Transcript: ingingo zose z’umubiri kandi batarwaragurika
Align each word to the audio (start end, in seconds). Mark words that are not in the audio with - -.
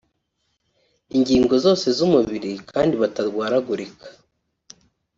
ingingo 1.15 1.53
zose 1.65 1.85
z’umubiri 1.97 2.51
kandi 2.71 2.93
batarwaragurika 3.01 4.07